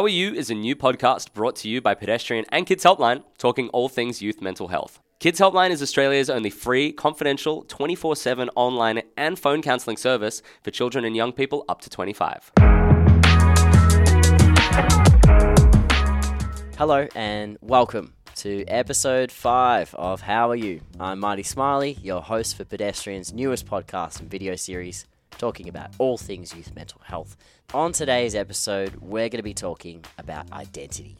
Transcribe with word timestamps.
How 0.00 0.04
Are 0.04 0.08
You 0.08 0.32
is 0.32 0.48
a 0.48 0.54
new 0.54 0.74
podcast 0.74 1.34
brought 1.34 1.56
to 1.56 1.68
you 1.68 1.82
by 1.82 1.92
Pedestrian 1.92 2.46
and 2.48 2.64
Kids 2.64 2.82
Helpline, 2.84 3.22
talking 3.36 3.68
all 3.68 3.90
things 3.90 4.22
youth 4.22 4.40
mental 4.40 4.68
health. 4.68 4.98
Kids 5.18 5.38
Helpline 5.38 5.68
is 5.68 5.82
Australia's 5.82 6.30
only 6.30 6.48
free, 6.48 6.90
confidential, 6.90 7.66
24 7.68 8.16
7 8.16 8.48
online 8.56 9.02
and 9.18 9.38
phone 9.38 9.60
counselling 9.60 9.98
service 9.98 10.40
for 10.62 10.70
children 10.70 11.04
and 11.04 11.14
young 11.16 11.34
people 11.34 11.66
up 11.68 11.82
to 11.82 11.90
25. 11.90 12.50
Hello 16.78 17.06
and 17.14 17.58
welcome 17.60 18.14
to 18.36 18.64
episode 18.68 19.30
5 19.30 19.94
of 19.96 20.22
How 20.22 20.48
Are 20.48 20.56
You? 20.56 20.80
I'm 20.98 21.20
Marty 21.20 21.42
Smiley, 21.42 21.98
your 22.02 22.22
host 22.22 22.56
for 22.56 22.64
Pedestrian's 22.64 23.34
newest 23.34 23.66
podcast 23.66 24.20
and 24.20 24.30
video 24.30 24.56
series 24.56 25.04
talking 25.38 25.68
about 25.68 25.90
all 25.98 26.18
things 26.18 26.54
youth 26.54 26.74
mental 26.74 27.00
health. 27.04 27.36
On 27.74 27.92
today's 27.92 28.34
episode, 28.34 28.96
we're 28.96 29.28
going 29.28 29.38
to 29.38 29.42
be 29.42 29.54
talking 29.54 30.04
about 30.18 30.50
identity. 30.52 31.16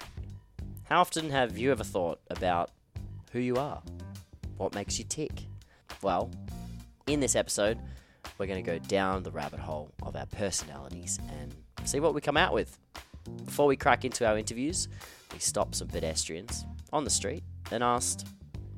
How 0.84 1.00
often 1.00 1.30
have 1.30 1.56
you 1.56 1.70
ever 1.70 1.84
thought 1.84 2.20
about 2.30 2.70
who 3.32 3.38
you 3.38 3.56
are? 3.56 3.82
What 4.56 4.74
makes 4.74 4.98
you 4.98 5.04
tick? 5.04 5.44
Well, 6.02 6.30
in 7.06 7.20
this 7.20 7.36
episode, 7.36 7.78
we're 8.38 8.46
going 8.46 8.62
to 8.62 8.70
go 8.70 8.78
down 8.78 9.22
the 9.22 9.30
rabbit 9.30 9.60
hole 9.60 9.92
of 10.02 10.16
our 10.16 10.26
personalities 10.26 11.18
and 11.28 11.54
see 11.84 12.00
what 12.00 12.14
we 12.14 12.20
come 12.20 12.36
out 12.36 12.52
with. 12.52 12.78
Before 13.44 13.66
we 13.66 13.76
crack 13.76 14.04
into 14.04 14.26
our 14.26 14.36
interviews, 14.36 14.88
we 15.32 15.38
stopped 15.38 15.76
some 15.76 15.88
pedestrians 15.88 16.64
on 16.92 17.04
the 17.04 17.10
street 17.10 17.44
and 17.70 17.84
asked, 17.84 18.26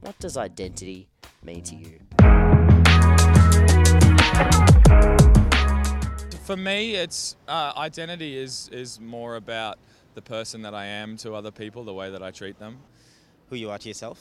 What 0.00 0.18
does 0.18 0.36
identity 0.36 1.08
mean 1.42 1.62
to 1.62 1.76
you? 1.76 1.98
For 6.42 6.56
me, 6.56 6.96
it's 6.96 7.36
uh, 7.46 7.72
identity 7.76 8.36
is 8.36 8.68
is 8.72 9.00
more 9.00 9.36
about 9.36 9.78
the 10.14 10.22
person 10.22 10.62
that 10.62 10.74
I 10.74 10.86
am 10.86 11.16
to 11.18 11.34
other 11.34 11.52
people, 11.52 11.84
the 11.84 11.94
way 11.94 12.10
that 12.10 12.22
I 12.22 12.30
treat 12.32 12.58
them. 12.58 12.78
who 13.48 13.56
you 13.56 13.70
are 13.70 13.78
to 13.78 13.88
yourself. 13.88 14.18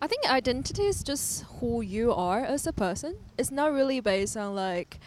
I 0.00 0.06
think 0.06 0.24
identity 0.30 0.84
is 0.86 1.02
just 1.02 1.44
who 1.58 1.82
you 1.82 2.12
are 2.12 2.40
as 2.40 2.66
a 2.66 2.72
person. 2.72 3.16
It's 3.36 3.50
not 3.50 3.72
really 3.72 4.00
based 4.00 4.36
on 4.36 4.54
like 4.54 5.00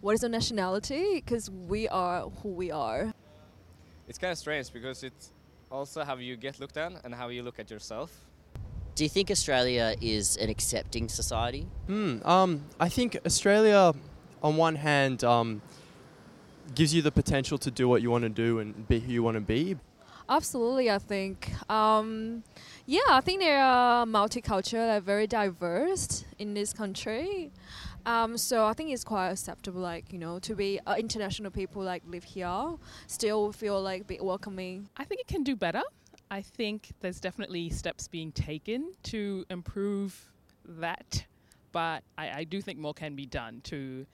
what 0.00 0.14
is 0.14 0.22
your 0.22 0.30
nationality 0.30 1.20
because 1.20 1.50
we 1.50 1.86
are 1.88 2.22
who 2.42 2.48
we 2.48 2.70
are. 2.70 3.12
It's 4.08 4.18
kind 4.18 4.32
of 4.32 4.38
strange 4.38 4.72
because 4.72 5.04
it's 5.04 5.32
also 5.70 6.02
how 6.02 6.16
you 6.16 6.36
get 6.36 6.58
looked 6.58 6.78
at 6.78 6.92
and 7.04 7.14
how 7.14 7.28
you 7.28 7.42
look 7.42 7.58
at 7.60 7.70
yourself. 7.70 8.10
Do 8.94 9.04
you 9.04 9.10
think 9.10 9.30
Australia 9.30 9.94
is 10.00 10.36
an 10.38 10.48
accepting 10.50 11.08
society? 11.08 11.66
Hmm. 11.86 12.18
Um, 12.24 12.64
I 12.80 12.88
think 12.88 13.18
Australia, 13.24 13.92
on 14.42 14.56
one 14.56 14.76
hand, 14.76 15.24
um, 15.24 15.62
gives 16.74 16.94
you 16.94 17.02
the 17.02 17.12
potential 17.12 17.58
to 17.58 17.70
do 17.70 17.88
what 17.88 18.02
you 18.02 18.10
want 18.10 18.22
to 18.22 18.28
do 18.28 18.58
and 18.58 18.86
be 18.88 19.00
who 19.00 19.12
you 19.12 19.22
want 19.22 19.36
to 19.36 19.40
be. 19.40 19.76
Absolutely, 20.28 20.90
I 20.90 20.98
think. 20.98 21.50
Um, 21.68 22.44
yeah, 22.86 23.00
I 23.10 23.20
think 23.20 23.40
they 23.40 23.56
are 23.56 24.06
multicultural, 24.06 24.86
they're 24.86 25.00
very 25.00 25.26
diverse 25.26 26.24
in 26.38 26.54
this 26.54 26.72
country. 26.72 27.50
Um, 28.06 28.38
so 28.38 28.64
I 28.64 28.72
think 28.72 28.90
it's 28.90 29.04
quite 29.04 29.30
acceptable, 29.30 29.80
like 29.80 30.12
you 30.12 30.18
know, 30.18 30.38
to 30.38 30.54
be 30.54 30.80
uh, 30.86 30.94
international 30.98 31.50
people 31.50 31.82
like 31.82 32.02
live 32.06 32.24
here, 32.24 32.76
still 33.08 33.52
feel 33.52 33.80
like 33.82 34.06
be 34.06 34.18
welcoming. 34.22 34.88
I 34.96 35.04
think 35.04 35.20
it 35.20 35.26
can 35.26 35.42
do 35.42 35.56
better. 35.56 35.82
I 36.30 36.42
think 36.42 36.92
there's 37.00 37.20
definitely 37.20 37.70
steps 37.70 38.06
being 38.06 38.30
taken 38.32 38.92
to 39.04 39.44
improve 39.50 40.30
that, 40.64 41.26
but 41.72 42.04
I, 42.16 42.30
I 42.30 42.44
do 42.44 42.60
think 42.62 42.78
more 42.78 42.94
can 42.94 43.16
be 43.16 43.26
done 43.26 43.60
to, 43.64 44.06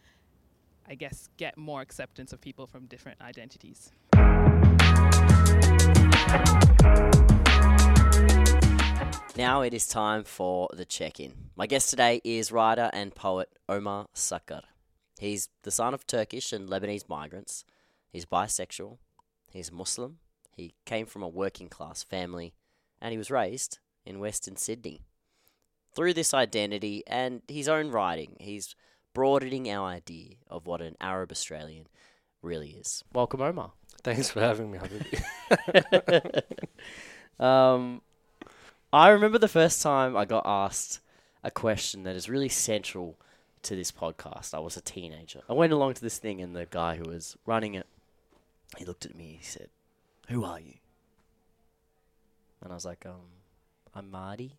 I 0.88 0.94
guess, 0.94 1.28
get 1.36 1.58
more 1.58 1.80
acceptance 1.80 2.32
of 2.32 2.40
people 2.40 2.66
from 2.66 2.86
different 2.86 3.20
identities. 3.20 3.90
Now 9.36 9.62
it 9.62 9.74
is 9.74 9.86
time 9.86 10.24
for 10.24 10.68
the 10.72 10.84
check 10.86 11.18
in. 11.18 11.34
My 11.56 11.66
guest 11.66 11.90
today 11.90 12.20
is 12.24 12.52
writer 12.52 12.88
and 12.92 13.14
poet 13.14 13.48
Omar 13.68 14.06
Sakr. 14.14 14.62
He's 15.18 15.48
the 15.62 15.70
son 15.70 15.92
of 15.92 16.06
Turkish 16.06 16.52
and 16.52 16.68
Lebanese 16.68 17.08
migrants. 17.08 17.64
He's 18.08 18.24
bisexual. 18.24 18.98
He's 19.50 19.72
Muslim. 19.72 20.18
He 20.52 20.74
came 20.84 21.06
from 21.06 21.22
a 21.22 21.28
working 21.28 21.68
class 21.68 22.02
family 22.02 22.54
and 23.00 23.12
he 23.12 23.18
was 23.18 23.30
raised 23.30 23.78
in 24.04 24.20
Western 24.20 24.56
Sydney. 24.56 25.02
Through 25.94 26.14
this 26.14 26.32
identity 26.32 27.02
and 27.06 27.42
his 27.48 27.68
own 27.68 27.90
writing, 27.90 28.36
he's 28.38 28.74
broadening 29.16 29.68
our 29.70 29.88
idea 29.88 30.34
of 30.50 30.66
what 30.66 30.82
an 30.82 30.94
Arab 31.00 31.32
Australian 31.32 31.86
really 32.42 32.72
is. 32.72 33.02
Welcome, 33.14 33.40
Omar. 33.40 33.72
Thanks 34.02 34.28
for 34.28 34.40
having 34.40 34.70
me, 34.70 34.78
um, 37.40 38.02
I 38.92 39.08
remember 39.08 39.38
the 39.38 39.48
first 39.48 39.80
time 39.80 40.18
I 40.18 40.26
got 40.26 40.42
asked 40.44 41.00
a 41.42 41.50
question 41.50 42.02
that 42.02 42.14
is 42.14 42.28
really 42.28 42.50
central 42.50 43.16
to 43.62 43.74
this 43.74 43.90
podcast. 43.90 44.52
I 44.52 44.58
was 44.58 44.76
a 44.76 44.82
teenager. 44.82 45.40
I 45.48 45.54
went 45.54 45.72
along 45.72 45.94
to 45.94 46.02
this 46.02 46.18
thing, 46.18 46.42
and 46.42 46.54
the 46.54 46.66
guy 46.66 46.96
who 46.96 47.08
was 47.08 47.38
running 47.46 47.74
it, 47.74 47.86
he 48.76 48.84
looked 48.84 49.06
at 49.06 49.16
me. 49.16 49.38
He 49.40 49.46
said, 49.46 49.70
"Who 50.28 50.44
are 50.44 50.60
you?" 50.60 50.74
And 52.60 52.70
I 52.70 52.74
was 52.74 52.84
like, 52.84 53.06
"Um, 53.06 53.30
I'm 53.94 54.10
Marty." 54.10 54.58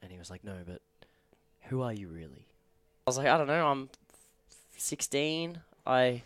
And 0.00 0.12
he 0.12 0.18
was 0.18 0.30
like, 0.30 0.44
"No, 0.44 0.58
but 0.64 0.82
who 1.62 1.82
are 1.82 1.92
you 1.92 2.06
really?" 2.06 2.51
I 3.06 3.10
was 3.10 3.18
like, 3.18 3.26
"I 3.26 3.36
don't 3.36 3.46
know. 3.46 3.66
I'm 3.66 3.90
16. 4.76 5.60
I 5.86 6.22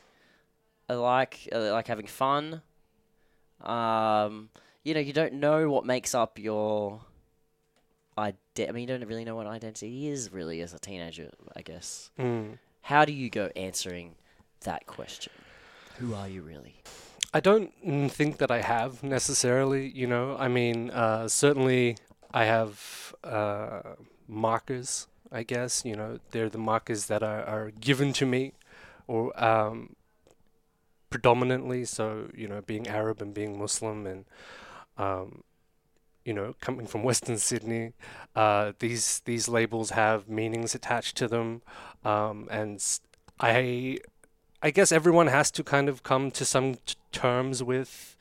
I 0.88 0.94
like 0.94 1.48
I 1.52 1.56
like 1.70 1.86
having 1.86 2.06
fun. 2.06 2.62
Um, 3.62 4.50
you 4.84 4.94
know, 4.94 5.00
you 5.00 5.12
don't 5.12 5.34
know 5.34 5.70
what 5.70 5.84
makes 5.84 6.14
up 6.14 6.38
your 6.38 7.00
ide- 8.16 8.36
I 8.58 8.70
mean, 8.72 8.82
you 8.82 8.86
don't 8.86 9.06
really 9.06 9.24
know 9.24 9.36
what 9.36 9.46
identity 9.46 10.08
is 10.08 10.32
really 10.32 10.60
as 10.60 10.72
a 10.72 10.78
teenager, 10.78 11.30
I 11.54 11.62
guess. 11.62 12.10
Mm. 12.18 12.58
How 12.82 13.04
do 13.04 13.12
you 13.12 13.30
go 13.30 13.50
answering 13.56 14.14
that 14.60 14.86
question? 14.86 15.32
Who 15.98 16.14
are 16.14 16.28
you 16.28 16.42
really? 16.42 16.76
I 17.34 17.40
don't 17.40 17.72
think 18.10 18.38
that 18.38 18.50
I 18.50 18.62
have 18.62 19.02
necessarily, 19.02 19.88
you 19.88 20.06
know. 20.06 20.36
I 20.38 20.48
mean, 20.48 20.90
uh, 20.90 21.28
certainly 21.28 21.96
I 22.32 22.44
have 22.44 23.14
uh, 23.24 23.80
markers, 24.28 25.08
I 25.32 25.42
guess, 25.42 25.84
you 25.84 25.96
know. 25.96 26.18
They're 26.30 26.48
the 26.48 26.58
markers 26.58 27.06
that 27.06 27.22
are, 27.22 27.42
are 27.44 27.70
given 27.70 28.12
to 28.14 28.26
me 28.26 28.52
or 29.06 29.32
um, 29.42 29.96
predominantly. 31.10 31.84
So, 31.84 32.30
you 32.34 32.48
know, 32.48 32.60
being 32.60 32.86
Arab 32.88 33.20
and 33.22 33.32
being 33.34 33.58
Muslim 33.58 34.06
and, 34.06 34.24
um, 34.98 35.42
you 36.24 36.32
know, 36.32 36.54
coming 36.60 36.86
from 36.86 37.02
Western 37.10 37.38
Sydney, 37.38 37.92
uh, 38.34 38.72
these 38.78 39.20
these 39.24 39.48
labels 39.48 39.90
have 39.90 40.28
meanings 40.28 40.74
attached 40.74 41.16
to 41.18 41.28
them, 41.28 41.62
um, 42.04 42.48
and 42.50 42.82
I, 43.40 43.98
I 44.62 44.70
guess 44.70 44.92
everyone 44.92 45.28
has 45.28 45.50
to 45.52 45.62
kind 45.62 45.88
of 45.88 46.02
come 46.02 46.30
to 46.32 46.44
some 46.44 46.74
t- 46.74 46.96
terms 47.12 47.62
with 47.62 48.16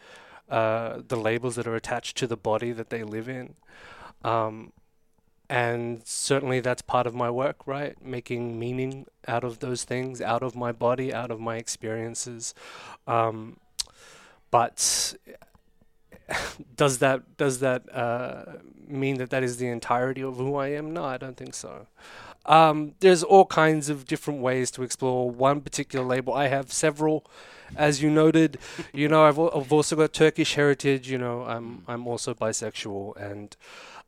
uh, 0.49 1.01
the 1.07 1.15
labels 1.15 1.55
that 1.55 1.67
are 1.67 1.75
attached 1.75 2.17
to 2.17 2.27
the 2.27 2.37
body 2.37 2.71
that 2.71 2.89
they 2.89 3.03
live 3.03 3.27
in, 3.27 3.55
um, 4.23 4.71
and 5.49 6.01
certainly 6.05 6.59
that's 6.59 6.81
part 6.81 7.07
of 7.07 7.13
my 7.13 7.29
work, 7.29 7.65
right? 7.65 7.95
Making 8.03 8.59
meaning 8.59 9.05
out 9.27 9.43
of 9.43 9.59
those 9.59 9.83
things, 9.83 10.21
out 10.21 10.43
of 10.43 10.55
my 10.55 10.71
body, 10.71 11.13
out 11.13 11.31
of 11.31 11.39
my 11.39 11.57
experiences, 11.57 12.53
um, 13.07 13.57
but 14.51 15.15
does 16.75 16.99
that 16.99 17.37
does 17.37 17.59
that 17.59 17.93
uh, 17.93 18.45
mean 18.87 19.17
that 19.17 19.29
that 19.29 19.43
is 19.43 19.57
the 19.57 19.67
entirety 19.67 20.21
of 20.21 20.37
who 20.37 20.55
I 20.55 20.69
am? 20.69 20.93
No, 20.93 21.03
I 21.03 21.17
don't 21.17 21.37
think 21.37 21.53
so. 21.53 21.87
Um, 22.45 22.93
there's 22.99 23.23
all 23.23 23.45
kinds 23.45 23.89
of 23.89 24.05
different 24.05 24.41
ways 24.41 24.69
to 24.71 24.83
explore 24.83 25.29
one 25.29 25.61
particular 25.61 26.05
label. 26.05 26.33
I 26.33 26.47
have 26.47 26.71
several, 26.71 27.25
as 27.75 28.03
you 28.03 28.09
noted. 28.11 28.59
you 28.93 29.07
know, 29.07 29.25
I've, 29.25 29.39
I've 29.39 29.73
also 29.73 29.95
got 29.95 30.13
Turkish 30.13 30.53
heritage. 30.53 31.09
You 31.09 31.17
know, 31.17 31.43
I'm 31.43 31.83
I'm 31.87 32.07
also 32.07 32.33
bisexual, 32.33 33.15
and 33.17 33.55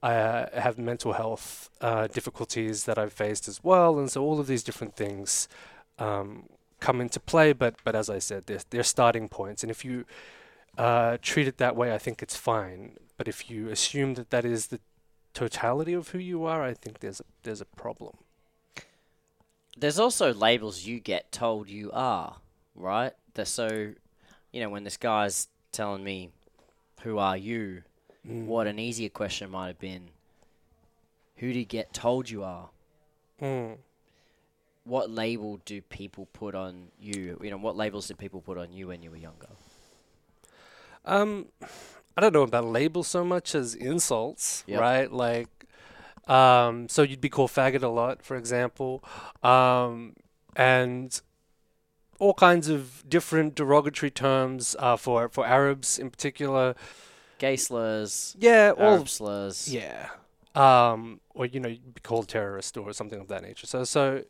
I 0.03 0.13
uh, 0.13 0.61
have 0.61 0.77
mental 0.77 1.13
health 1.13 1.69
uh, 1.81 2.07
difficulties 2.07 2.83
that 2.83 2.97
I've 2.97 3.13
faced 3.13 3.47
as 3.47 3.63
well. 3.63 3.97
And 3.97 4.11
so 4.11 4.23
all 4.23 4.39
of 4.39 4.47
these 4.47 4.63
different 4.63 4.95
things 4.95 5.47
um, 5.97 6.44
come 6.79 7.01
into 7.01 7.19
play. 7.19 7.53
But 7.53 7.75
but 7.83 7.95
as 7.95 8.09
I 8.09 8.19
said, 8.19 8.45
they're, 8.45 8.61
they're 8.69 8.83
starting 8.83 9.27
points, 9.27 9.63
and 9.63 9.71
if 9.71 9.83
you 9.83 10.05
uh, 10.77 11.17
treat 11.21 11.47
it 11.47 11.57
that 11.57 11.75
way, 11.75 11.94
I 11.94 11.97
think 11.97 12.21
it's 12.21 12.35
fine. 12.35 12.97
But 13.17 13.27
if 13.27 13.49
you 13.49 13.69
assume 13.69 14.13
that 14.13 14.29
that 14.29 14.45
is 14.45 14.67
the 14.67 14.79
totality 15.33 15.94
of 15.94 16.09
who 16.09 16.19
you 16.19 16.45
are, 16.45 16.63
I 16.63 16.73
think 16.73 17.00
there's 17.00 17.19
a, 17.19 17.23
there's 17.43 17.61
a 17.61 17.65
problem. 17.65 18.17
There's 19.75 20.00
also 20.00 20.33
labels 20.33 20.85
you 20.85 21.00
get 21.00 21.31
told 21.31 21.69
you 21.69 21.91
are, 21.93 22.38
right? 22.75 23.13
They're 23.33 23.45
so, 23.45 23.93
you 24.51 24.61
know, 24.61 24.69
when 24.69 24.83
this 24.83 24.97
guy's 24.97 25.47
telling 25.71 26.03
me, 26.03 26.29
"Who 27.01 27.17
are 27.17 27.38
you?" 27.38 27.83
Mm. 28.29 28.45
What 28.45 28.68
an 28.68 28.79
easier 28.79 29.09
question 29.09 29.50
might 29.51 29.68
have 29.68 29.79
been. 29.79 30.09
Who 31.38 31.53
do 31.53 31.59
you 31.59 31.65
get 31.65 31.94
told 31.94 32.29
you 32.29 32.44
are? 32.44 32.69
Mm. 33.41 33.77
What 34.83 35.09
label 35.09 35.59
do 35.65 35.81
people 35.81 36.27
put 36.33 36.56
on 36.56 36.88
you? 37.00 37.39
You 37.41 37.51
know, 37.51 37.57
what 37.57 37.75
labels 37.75 38.07
did 38.07 38.18
people 38.18 38.41
put 38.41 38.57
on 38.57 38.71
you 38.74 38.88
when 38.88 39.03
you 39.03 39.12
were 39.12 39.18
younger? 39.18 39.47
Um, 41.06 41.47
I 42.18 42.21
don't 42.21 42.33
know 42.33 42.41
about 42.44 42.65
labels 42.65 43.07
so 43.07 43.24
much 43.24 43.53
as 43.56 43.75
insults, 43.75 44.63
Yep. 44.68 44.79
right? 44.81 45.12
Like, 45.12 45.50
um, 46.27 46.89
so 46.89 47.01
you'd 47.03 47.21
be 47.21 47.29
called 47.29 47.51
faggot 47.51 47.83
a 47.83 47.88
lot, 47.88 48.24
for 48.24 48.35
example, 48.35 49.03
um, 49.44 50.15
and 50.56 51.21
all 52.19 52.33
kinds 52.33 52.68
of 52.68 53.07
different 53.07 53.56
derogatory 53.56 54.09
terms 54.09 54.75
uh, 54.79 54.97
for 54.97 55.29
for 55.29 55.45
Arabs 55.45 56.00
in 56.00 56.09
particular. 56.09 56.75
Gay 57.39 57.56
slurs, 57.56 58.36
Yeah, 58.39 58.72
all 58.78 58.94
Arab 58.95 59.10
slurs. 59.10 59.68
yeah, 59.72 60.10
um, 60.56 61.19
or 61.36 61.45
you 61.45 61.60
know, 61.60 61.69
be 61.69 62.01
called 62.01 62.28
terrorist 62.28 62.78
or 62.78 62.92
something 62.94 63.19
of 63.19 63.28
that 63.28 63.44
nature. 63.44 63.68
So, 63.68 63.84
so 63.84 64.24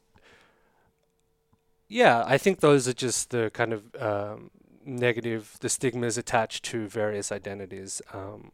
yeah, 1.88 2.24
I 2.26 2.38
think 2.38 2.60
those 2.60 2.88
are 2.88 2.94
just 2.94 3.30
the 3.30 3.50
kind 3.54 3.72
of 3.74 3.84
um, 4.00 4.52
negative, 4.86 5.56
the 5.62 5.70
stigmas 5.70 6.18
attached 6.18 6.66
to 6.66 6.88
various 6.88 7.32
identities. 7.32 8.02
Um, 8.14 8.52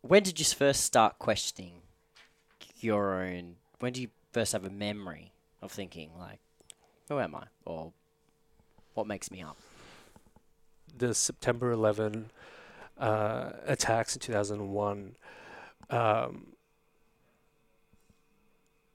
When 0.00 0.22
did 0.22 0.38
you 0.40 0.46
first 0.46 0.84
start 0.84 1.18
questioning 1.18 1.82
your 2.80 3.14
own? 3.22 3.56
When 3.80 3.92
do 3.92 4.00
you 4.00 4.08
first 4.32 4.52
have 4.52 4.64
a 4.64 4.70
memory 4.70 5.32
of 5.60 5.70
thinking 5.70 6.10
like, 6.18 6.38
"Who 7.08 7.18
am 7.20 7.34
I?" 7.34 7.44
or 7.66 7.92
"What 8.94 9.06
makes 9.06 9.30
me 9.30 9.42
up?" 9.42 9.56
the 10.96 11.14
September 11.14 11.70
11 11.72 12.30
uh, 13.02 13.50
attacks 13.66 14.14
in 14.14 14.20
2001. 14.20 15.16
Um, 15.90 16.46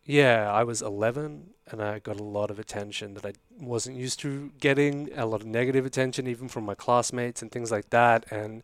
yeah, 0.06 0.50
I 0.50 0.64
was 0.64 0.82
11 0.82 1.50
and 1.70 1.82
I 1.84 2.00
got 2.00 2.18
a 2.18 2.24
lot 2.24 2.50
of 2.50 2.58
attention 2.58 3.14
that 3.16 3.26
I 3.26 3.34
wasn't 3.60 3.98
used 3.98 4.20
to 4.22 4.54
getting, 4.62 5.10
a 5.14 5.26
lot 5.26 5.42
of 5.42 5.48
negative 5.48 5.86
attention, 5.86 6.26
even 6.26 6.48
from 6.48 6.64
my 6.64 6.74
classmates 6.74 7.42
and 7.42 7.52
things 7.52 7.70
like 7.70 7.90
that. 7.90 8.26
And 8.32 8.64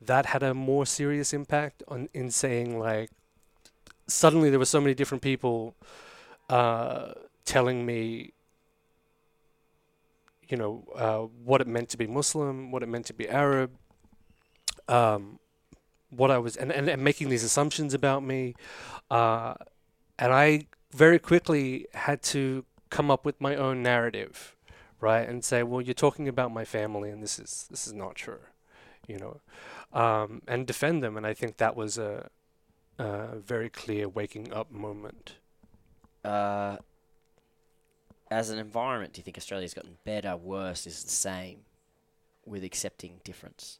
that 0.00 0.26
had 0.26 0.42
a 0.42 0.52
more 0.52 0.84
serious 0.84 1.32
impact 1.32 1.84
on 1.86 2.08
in 2.12 2.32
saying, 2.32 2.76
like, 2.80 3.10
suddenly 4.08 4.50
there 4.50 4.58
were 4.58 4.64
so 4.64 4.80
many 4.80 4.94
different 4.94 5.22
people 5.22 5.76
uh, 6.50 7.12
telling 7.44 7.86
me 7.86 8.32
you 10.48 10.58
know, 10.58 10.84
uh, 10.94 11.20
what 11.44 11.62
it 11.62 11.66
meant 11.66 11.88
to 11.88 11.96
be 11.96 12.06
Muslim, 12.06 12.70
what 12.70 12.82
it 12.82 12.86
meant 12.86 13.06
to 13.06 13.14
be 13.14 13.26
Arab, 13.26 13.70
um, 14.88 15.38
what 16.10 16.30
I 16.30 16.38
was, 16.38 16.56
and, 16.56 16.72
and, 16.72 16.88
and 16.88 17.02
making 17.02 17.28
these 17.28 17.44
assumptions 17.44 17.94
about 17.94 18.22
me. 18.22 18.54
Uh, 19.10 19.54
and 20.18 20.32
I 20.32 20.66
very 20.92 21.18
quickly 21.18 21.86
had 21.94 22.22
to 22.24 22.64
come 22.90 23.10
up 23.10 23.24
with 23.24 23.40
my 23.40 23.56
own 23.56 23.82
narrative, 23.82 24.56
right? 25.00 25.28
And 25.28 25.44
say, 25.44 25.62
well, 25.62 25.80
you're 25.80 25.94
talking 25.94 26.28
about 26.28 26.52
my 26.52 26.64
family, 26.64 27.10
and 27.10 27.22
this 27.22 27.38
is 27.38 27.66
this 27.70 27.86
is 27.86 27.92
not 27.92 28.14
true, 28.14 28.40
you 29.06 29.18
know, 29.18 29.40
um, 29.98 30.42
and 30.46 30.66
defend 30.66 31.02
them. 31.02 31.16
And 31.16 31.26
I 31.26 31.34
think 31.34 31.56
that 31.56 31.74
was 31.74 31.98
a, 31.98 32.28
a 32.98 33.36
very 33.38 33.70
clear 33.70 34.08
waking 34.08 34.52
up 34.52 34.70
moment. 34.70 35.36
Uh, 36.24 36.76
as 38.30 38.50
an 38.50 38.58
environment, 38.58 39.12
do 39.12 39.18
you 39.18 39.24
think 39.24 39.36
Australia's 39.36 39.74
gotten 39.74 39.98
better, 40.04 40.36
worse, 40.36 40.86
is 40.86 41.04
the 41.04 41.10
same, 41.10 41.60
with 42.46 42.64
accepting 42.64 43.20
difference? 43.24 43.78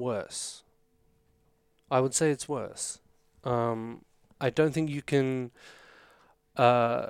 Worse. 0.00 0.62
I 1.90 2.00
would 2.00 2.14
say 2.14 2.30
it's 2.30 2.48
worse. 2.48 3.00
Um, 3.44 4.04
I 4.40 4.50
don't 4.50 4.72
think 4.72 4.90
you 4.90 5.02
can 5.02 5.50
uh, 6.56 7.08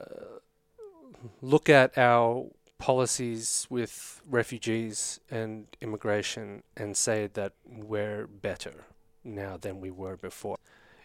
look 1.41 1.69
at 1.69 1.97
our 1.97 2.47
policies 2.79 3.67
with 3.71 4.23
refugees 4.29 5.21
and 5.31 5.67
immigration 5.81 6.63
and 6.77 6.97
say 6.97 7.29
that 7.35 7.53
we're 7.65 8.27
better 8.27 8.87
now 9.23 9.57
than 9.57 9.81
we 9.81 9.91
were 9.91 10.17
before. 10.17 10.57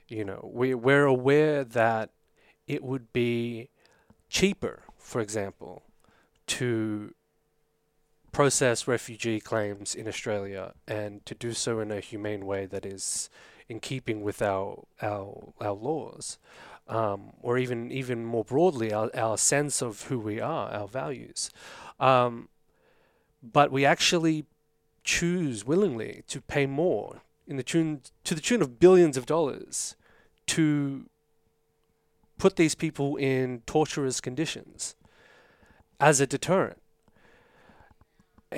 You 0.07 0.23
know, 0.23 0.49
we 0.53 0.73
we're 0.73 1.05
aware 1.05 1.63
that 1.63 2.11
it 2.67 2.83
would 2.83 3.11
be 3.11 3.69
cheaper, 4.29 4.83
for 4.97 5.21
example, 5.21 5.83
to 6.47 7.13
process 8.35 8.85
refugee 8.85 9.39
claims 9.39 9.95
in 9.95 10.09
Australia 10.09 10.73
and 10.89 11.25
to 11.25 11.33
do 11.33 11.53
so 11.53 11.79
in 11.79 11.89
a 11.89 12.01
humane 12.01 12.45
way 12.45 12.65
that 12.65 12.85
is 12.85 13.29
in 13.69 13.79
keeping 13.79 14.21
with 14.23 14.41
our 14.41 14.83
our 15.01 15.53
our 15.61 15.71
laws, 15.71 16.37
um, 16.89 17.31
or 17.41 17.57
even 17.57 17.89
even 17.93 18.25
more 18.25 18.43
broadly 18.43 18.91
our 18.91 19.09
our 19.15 19.37
sense 19.37 19.81
of 19.81 20.07
who 20.07 20.19
we 20.19 20.41
are, 20.41 20.69
our 20.69 20.85
values. 20.85 21.49
Um, 21.97 22.49
but 23.41 23.71
we 23.71 23.85
actually 23.85 24.43
choose 25.05 25.65
willingly 25.65 26.23
to 26.27 26.41
pay 26.41 26.65
more 26.65 27.21
in 27.47 27.55
the 27.55 27.63
tune 27.63 28.01
to 28.25 28.35
the 28.35 28.41
tune 28.41 28.61
of 28.61 28.81
billions 28.81 29.15
of 29.15 29.25
dollars 29.25 29.95
to 30.47 31.05
put 32.37 32.57
these 32.57 32.75
people 32.75 33.15
in 33.15 33.61
torturous 33.65 34.19
conditions 34.19 34.93
as 36.01 36.19
a 36.19 36.27
deterrent 36.27 36.81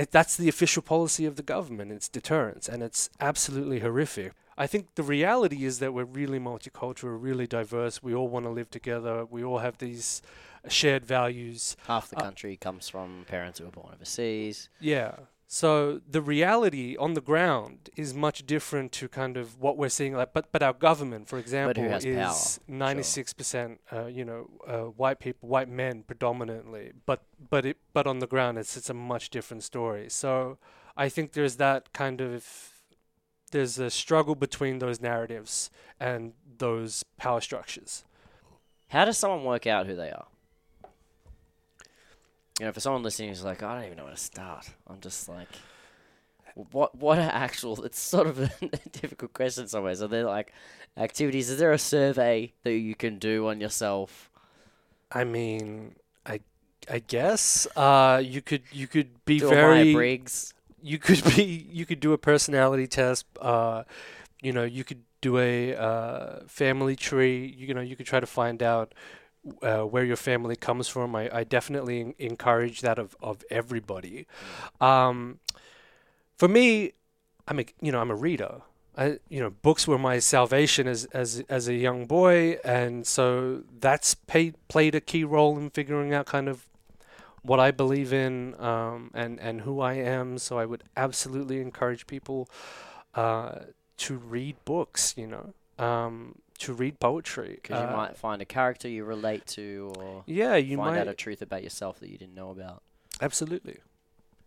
it, 0.01 0.11
that's 0.11 0.35
the 0.37 0.49
official 0.49 0.81
policy 0.81 1.25
of 1.25 1.35
the 1.35 1.43
government. 1.43 1.91
It's 1.91 2.09
deterrence, 2.09 2.69
and 2.69 2.81
it's 2.83 3.09
absolutely 3.19 3.79
horrific. 3.79 4.31
I 4.57 4.65
think 4.67 4.83
the 4.95 5.03
reality 5.03 5.65
is 5.65 5.79
that 5.79 5.93
we're 5.93 6.03
really 6.21 6.39
multicultural, 6.39 7.21
really 7.29 7.47
diverse. 7.47 8.01
We 8.01 8.13
all 8.15 8.27
want 8.27 8.45
to 8.45 8.51
live 8.59 8.69
together. 8.71 9.25
We 9.25 9.43
all 9.43 9.59
have 9.59 9.77
these 9.77 10.21
shared 10.67 11.05
values. 11.05 11.77
Half 11.87 12.09
the 12.09 12.17
Uh, 12.17 12.21
country 12.27 12.57
comes 12.57 12.89
from 12.89 13.25
parents 13.27 13.59
who 13.59 13.65
were 13.65 13.71
born 13.71 13.93
overseas. 13.93 14.69
Yeah. 14.79 15.13
So 15.49 16.01
the 16.05 16.21
reality 16.21 16.97
on 16.97 17.13
the 17.13 17.21
ground 17.21 17.89
is 17.95 18.13
much 18.13 18.45
different 18.45 18.91
to 18.93 19.07
kind 19.07 19.37
of 19.37 19.57
what 19.57 19.77
we're 19.77 19.87
seeing. 19.89 20.13
Like, 20.13 20.33
but 20.33 20.51
but 20.51 20.61
our 20.61 20.73
government, 20.73 21.29
for 21.29 21.39
example, 21.39 21.83
is 22.05 22.59
ninety 22.67 23.01
six 23.03 23.33
percent, 23.33 23.79
uh, 23.91 24.07
you 24.07 24.25
know, 24.25 24.49
uh, 24.67 24.81
white 25.01 25.19
people, 25.19 25.47
white 25.47 25.69
men 25.69 26.03
predominantly. 26.03 26.91
But 27.05 27.23
but 27.49 27.65
it 27.65 27.77
but 27.93 28.05
on 28.07 28.19
the 28.19 28.27
ground, 28.27 28.57
it's 28.57 28.75
it's 28.75 28.89
a 28.89 28.93
much 28.93 29.29
different 29.29 29.63
story. 29.63 30.09
So 30.09 30.57
I 30.97 31.07
think 31.07 31.31
there's 31.31 31.55
that 31.55 31.93
kind 31.93 32.19
of 32.19 32.45
there's 33.51 33.79
a 33.79 33.89
struggle 33.89 34.35
between 34.35 34.79
those 34.79 34.99
narratives 34.99 35.71
and 35.97 36.33
those 36.57 37.03
power 37.15 37.39
structures. 37.39 38.03
How 38.89 39.05
does 39.05 39.17
someone 39.17 39.45
work 39.45 39.65
out 39.65 39.87
who 39.87 39.95
they 39.95 40.11
are? 40.11 40.27
You 42.59 42.65
know, 42.65 42.71
for 42.71 42.79
someone 42.79 43.03
listening 43.03 43.29
who's 43.29 43.43
like, 43.43 43.61
I 43.61 43.75
don't 43.75 43.85
even 43.85 43.97
know 43.97 44.05
where 44.05 44.13
to 44.13 44.19
start. 44.19 44.69
I'm 44.87 44.99
just 44.99 45.29
like, 45.29 45.49
what? 46.55 46.95
What 46.95 47.19
are 47.19 47.29
actual? 47.31 47.83
It's 47.85 47.99
sort 47.99 48.27
of 48.27 48.39
a 48.61 48.89
difficult 48.91 49.33
question 49.33 49.63
in 49.63 49.67
some 49.67 49.83
ways. 49.83 50.01
Are 50.01 50.07
there 50.07 50.23
like 50.25 50.53
activities? 50.97 51.49
Is 51.49 51.59
there 51.59 51.71
a 51.71 51.77
survey 51.79 52.53
that 52.63 52.73
you 52.73 52.95
can 52.95 53.19
do 53.19 53.47
on 53.47 53.61
yourself? 53.61 54.29
I 55.11 55.23
mean, 55.23 55.95
I 56.25 56.39
I 56.89 56.99
guess 56.99 57.67
uh, 57.75 58.21
you 58.23 58.41
could 58.41 58.63
you 58.71 58.87
could 58.87 59.23
be 59.25 59.39
do 59.39 59.49
Myers-Briggs. 59.49 60.53
you 60.81 60.97
could 60.99 61.23
be 61.35 61.67
you 61.71 61.85
could 61.85 61.99
do 61.99 62.13
a 62.13 62.17
personality 62.17 62.87
test 62.87 63.25
uh 63.41 63.83
you 64.41 64.51
know 64.53 64.63
you 64.63 64.83
could 64.83 65.03
do 65.21 65.37
a 65.39 65.75
uh 65.75 66.39
family 66.47 66.95
tree 66.95 67.55
you 67.57 67.73
know 67.73 67.81
you 67.81 67.95
could 67.95 68.05
try 68.05 68.19
to 68.19 68.27
find 68.27 68.61
out 68.61 68.93
uh, 69.61 69.81
where 69.83 70.03
your 70.03 70.15
family 70.15 70.55
comes 70.55 70.87
from 70.87 71.15
i, 71.15 71.29
I 71.33 71.43
definitely 71.43 72.01
en- 72.01 72.15
encourage 72.19 72.81
that 72.81 72.99
of, 72.99 73.15
of 73.21 73.43
everybody 73.49 74.27
um 74.81 75.39
for 76.37 76.47
me 76.47 76.93
i'm 77.47 77.59
a 77.59 77.65
you 77.81 77.91
know 77.91 77.99
i'm 77.99 78.11
a 78.11 78.15
reader 78.15 78.61
I, 78.97 79.19
you 79.29 79.39
know, 79.39 79.51
books 79.51 79.87
were 79.87 79.99
my 79.99 80.17
salvation 80.17 80.87
as 80.87 81.05
as 81.13 81.43
as 81.49 81.67
a 81.67 81.75
young 81.75 82.07
boy, 82.07 82.57
and 82.65 83.05
so 83.05 83.61
that's 83.79 84.15
paid, 84.15 84.55
played 84.69 84.95
a 84.95 85.01
key 85.01 85.23
role 85.23 85.55
in 85.59 85.69
figuring 85.69 86.15
out 86.15 86.25
kind 86.25 86.49
of 86.49 86.65
what 87.43 87.59
I 87.59 87.71
believe 87.71 88.11
in 88.11 88.59
um, 88.59 89.11
and 89.13 89.39
and 89.39 89.61
who 89.61 89.81
I 89.81 89.93
am. 89.93 90.37
So 90.39 90.57
I 90.57 90.65
would 90.65 90.83
absolutely 90.95 91.61
encourage 91.61 92.07
people 92.07 92.49
uh, 93.15 93.59
to 93.97 94.17
read 94.17 94.55
books. 94.65 95.13
You 95.17 95.27
know, 95.27 95.53
um, 95.85 96.39
to 96.59 96.73
read 96.73 96.99
poetry. 96.99 97.59
Because 97.61 97.79
you 97.79 97.87
Uh, 97.87 97.91
might 97.95 98.17
find 98.17 98.41
a 98.41 98.45
character 98.45 98.87
you 98.87 99.03
relate 99.05 99.45
to, 99.47 99.93
or 99.97 100.23
yeah, 100.25 100.55
you 100.55 100.77
find 100.77 100.95
might 100.95 101.01
out 101.01 101.07
a 101.07 101.13
truth 101.13 101.41
about 101.41 101.63
yourself 101.63 101.99
that 101.99 102.09
you 102.09 102.17
didn't 102.17 102.35
know 102.35 102.49
about. 102.51 102.81
absolutely. 103.21 103.79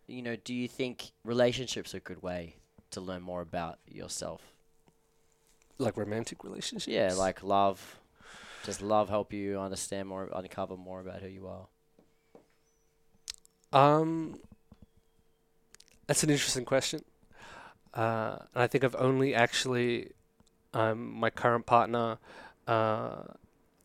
You 0.07 0.23
know, 0.23 0.37
do 0.37 0.53
you 0.53 0.67
think 0.67 1.13
relationships 1.25 1.95
are 1.95 1.99
a 1.99 2.01
good 2.01 2.23
way 2.23 2.57
to 2.91 3.01
learn 3.01 3.23
more 3.23 3.41
about 3.41 3.79
yourself? 3.87 4.43
Like 5.79 5.97
romantic 5.97 6.43
relationships. 6.45 6.89
Yeah, 6.89 7.13
like 7.15 7.43
love. 7.43 8.01
Does 8.65 8.83
love 8.83 9.09
help 9.09 9.33
you 9.33 9.59
understand 9.59 10.09
more, 10.09 10.29
uncover 10.35 10.77
more 10.77 11.01
about 11.01 11.23
who 11.23 11.29
you 11.29 11.47
are? 11.47 11.69
Um, 13.73 14.41
that's 16.07 16.23
an 16.23 16.31
interesting 16.31 16.65
question. 16.65 17.05
Uh, 17.95 18.37
and 18.55 18.63
I 18.63 18.67
think 18.67 18.85
I've 18.85 18.97
only 18.97 19.35
actually, 19.35 20.11
um, 20.75 21.13
my 21.15 21.31
current 21.31 21.67
partner, 21.67 22.19
uh, 22.67 23.23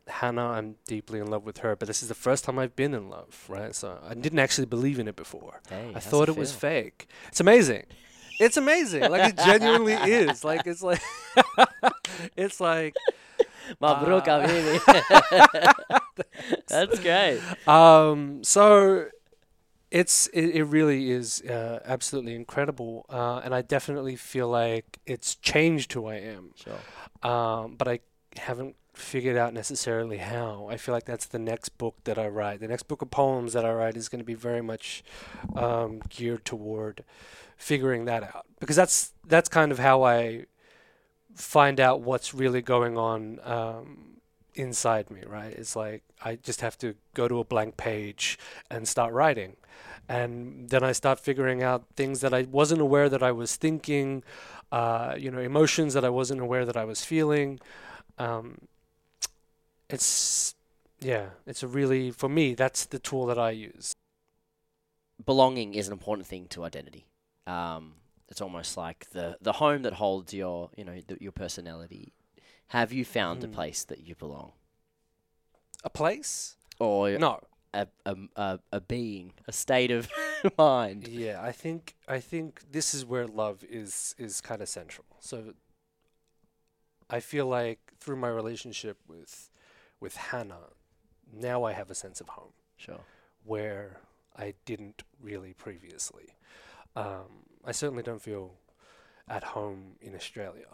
Hannah, 0.08 0.50
I'm 0.50 0.76
deeply 0.88 1.20
in 1.20 1.28
love 1.28 1.46
with 1.46 1.58
her, 1.60 1.76
but 1.76 1.88
this 1.88 2.04
is 2.04 2.10
the 2.10 2.16
first 2.16 2.44
time 2.44 2.60
I've 2.60 2.76
been 2.76 2.94
in 2.94 3.10
love, 3.10 3.46
right? 3.50 3.74
So 3.74 4.00
I 4.08 4.14
didn't 4.14 4.40
actually 4.40 4.68
believe 4.68 5.00
in 5.00 5.08
it 5.08 5.16
before. 5.16 5.62
Hey, 5.70 5.92
I 5.96 6.00
thought 6.00 6.30
it 6.30 6.38
was 6.38 6.52
fake. 6.52 7.08
It's 7.30 7.40
amazing. 7.40 7.86
It's 8.40 8.58
amazing. 8.58 9.10
Like 9.10 9.30
it 9.34 9.38
genuinely 9.38 9.94
is. 10.20 10.44
Like 10.44 10.68
it's 10.68 10.84
like 10.84 11.02
it's 12.38 12.60
like 12.60 12.94
Mabruk, 13.82 14.28
Uh. 14.28 15.74
That's 16.68 17.00
great. 17.00 17.40
um 17.68 18.44
so 18.44 19.08
it's 19.92 20.28
it, 20.28 20.50
it 20.50 20.64
really 20.64 21.12
is 21.12 21.42
uh, 21.42 21.80
absolutely 21.86 22.36
incredible 22.36 23.06
uh, 23.10 23.42
and 23.44 23.54
I 23.54 23.62
definitely 23.62 24.16
feel 24.16 24.48
like 24.48 25.00
it's 25.06 25.36
changed 25.36 25.94
who 25.94 26.08
I 26.08 26.16
am. 26.16 26.52
Sure. 26.56 27.30
Um 27.30 27.76
but 27.78 27.88
I 27.88 28.00
haven't 28.38 28.76
figured 28.98 29.38
out 29.38 29.54
necessarily 29.54 30.18
how. 30.18 30.68
I 30.70 30.78
feel 30.78 30.94
like 30.94 31.06
that's 31.06 31.26
the 31.26 31.40
next 31.40 31.70
book 31.78 31.96
that 32.06 32.18
I 32.18 32.28
write. 32.28 32.60
The 32.60 32.68
next 32.68 32.84
book 32.84 33.02
of 33.02 33.12
poems 33.12 33.54
that 33.54 33.66
I 33.66 33.72
write 33.74 33.98
is 33.98 34.10
going 34.10 34.20
to 34.20 34.26
be 34.26 34.34
very 34.34 34.62
much 34.62 35.04
um, 35.56 36.02
geared 36.10 36.46
toward 36.46 37.04
figuring 37.58 38.06
that 38.06 38.22
out 38.24 38.46
because 38.60 38.76
that's 38.76 39.14
that's 39.26 39.48
kind 39.48 39.72
of 39.72 39.80
how 39.80 40.04
I 40.04 40.46
find 41.36 41.80
out 41.80 42.02
what's 42.02 42.34
really 42.34 42.62
going 42.62 42.98
on 42.98 43.40
um, 43.44 44.18
inside 44.56 45.10
me. 45.12 45.22
Right? 45.26 45.54
It's 45.54 45.76
like 45.76 46.04
I 46.24 46.36
just 46.36 46.62
have 46.62 46.78
to 46.80 46.96
go 47.14 47.28
to 47.28 47.40
a 47.40 47.44
blank 47.44 47.78
page 47.78 48.38
and 48.70 48.88
start 48.88 49.14
writing. 49.14 49.56
And 50.08 50.70
then 50.70 50.84
I 50.84 50.92
start 50.92 51.20
figuring 51.20 51.64
out 51.64 51.86
things 51.96 52.22
that 52.22 52.34
I 52.34 52.44
wasn't 52.44 52.82
aware 52.82 53.10
that 53.10 53.24
I 53.24 53.32
was 53.32 53.56
thinking, 53.56 54.24
uh, 54.72 55.16
you 55.18 55.32
know, 55.32 55.40
emotions 55.40 55.94
that 55.96 56.06
I 56.06 56.10
wasn't 56.10 56.42
aware 56.42 56.64
that 56.66 56.78
I 56.78 56.86
was 56.86 57.04
feeling. 57.04 57.60
Um, 58.20 58.68
it's 59.90 60.56
yeah, 61.00 61.28
it's 61.46 61.64
a 61.64 61.68
really 61.68 62.12
for 62.12 62.30
me 62.30 62.54
that's 62.56 62.86
the 62.86 63.00
tool 63.00 63.26
that 63.28 63.40
I 63.40 63.52
use. 63.52 63.94
Belonging 65.24 65.74
is 65.74 65.88
an 65.88 65.94
important 65.94 66.28
thing 66.28 66.48
to 66.50 66.64
identity. 66.64 67.06
Um, 67.48 67.94
it's 68.30 68.42
almost 68.42 68.78
like 68.78 69.10
the 69.12 69.38
the 69.42 69.54
home 69.54 69.84
that 69.84 69.94
holds 69.94 70.34
your 70.34 70.70
you 70.76 70.84
know 70.84 71.00
th- 71.08 71.22
your 71.22 71.32
personality. 71.32 72.14
Have 72.70 72.92
you 72.92 73.06
found 73.06 73.44
a 73.44 73.48
Hmm. 73.48 73.54
place 73.54 73.84
that 73.86 74.00
you 74.02 74.16
belong, 74.16 74.54
A 75.84 75.90
place? 75.90 76.58
or 76.80 77.12
No. 77.12 77.40
a, 77.74 77.88
a, 78.06 78.16
a, 78.36 78.60
a 78.72 78.82
being, 78.82 79.34
a 79.48 79.52
state 79.52 79.92
of 79.92 80.10
mind? 80.58 81.08
Yeah, 81.08 81.42
I 81.42 81.52
think 81.52 81.96
I 82.08 82.20
think 82.20 82.72
this 82.72 82.94
is 82.94 83.06
where 83.06 83.28
love 83.28 83.64
is 83.70 84.16
is 84.18 84.42
kind 84.42 84.62
of 84.62 84.70
central. 84.70 85.06
So 85.20 85.54
I 87.10 87.20
feel 87.20 87.46
like 87.46 87.94
through 88.00 88.16
my 88.18 88.30
relationship 88.30 88.98
with 89.08 89.50
with 90.00 90.16
Hannah, 90.18 90.70
now 91.32 91.64
I 91.64 91.74
have 91.74 91.90
a 91.92 91.96
sense 91.96 92.20
of 92.22 92.30
home 92.30 92.54
Sure. 92.78 93.02
where 93.44 94.02
I 94.36 94.54
didn't 94.66 95.04
really 95.22 95.54
previously. 95.54 96.36
Um, 96.96 97.46
I 97.64 97.72
certainly 97.72 98.04
don't 98.04 98.22
feel 98.22 98.56
at 99.28 99.44
home 99.44 99.96
in 100.02 100.16
Australia 100.16 100.68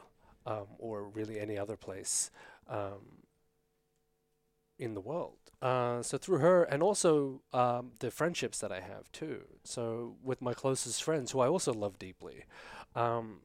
um, 0.45 0.67
or 0.77 1.07
really 1.07 1.39
any 1.39 1.57
other 1.57 1.77
place 1.77 2.31
um, 2.67 3.23
in 4.77 4.93
the 4.93 5.01
world. 5.01 5.37
Uh, 5.61 6.01
so 6.01 6.17
through 6.17 6.39
her, 6.39 6.63
and 6.63 6.81
also 6.81 7.41
um, 7.53 7.91
the 7.99 8.09
friendships 8.09 8.59
that 8.59 8.71
I 8.71 8.79
have 8.79 9.11
too. 9.11 9.43
So 9.63 10.15
with 10.23 10.41
my 10.41 10.53
closest 10.53 11.03
friends, 11.03 11.31
who 11.31 11.39
I 11.39 11.47
also 11.47 11.71
love 11.71 11.99
deeply, 11.99 12.45
um, 12.95 13.41